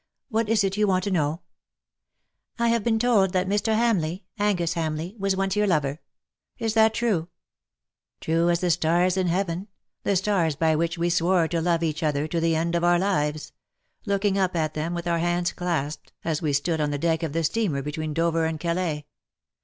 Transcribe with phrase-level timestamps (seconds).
[0.29, 1.41] "What is it you want to know
[2.57, 3.75] T'" I have been told that Mr.
[3.75, 6.01] Hamleigh— Angus Hamleigh— was once your lover.
[6.57, 7.27] Is that true
[8.19, 9.67] ?""''True as the stars in heaven—
[10.03, 12.97] the stars by which we swore to love each other to the end of our
[12.97, 13.51] lives—
[14.07, 17.33] looking up at them, with our hands clasped, as we stood on the deck of
[17.33, 19.05] the steamer ^^LOVE IS LOVE FOR EVERMORE." 285 between Dover and Calais.